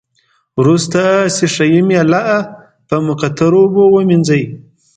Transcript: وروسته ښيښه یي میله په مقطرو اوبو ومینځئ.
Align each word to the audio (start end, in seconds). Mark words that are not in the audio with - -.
وروسته 0.59 0.99
ښيښه 1.35 1.65
یي 1.73 1.81
میله 1.87 2.23
په 2.87 2.95
مقطرو 3.07 3.59
اوبو 3.65 3.83
ومینځئ. 3.91 4.43